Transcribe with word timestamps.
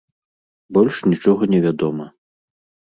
Больш 0.79 0.95
нічога 1.11 1.43
не 1.53 1.59
вядома. 1.67 2.05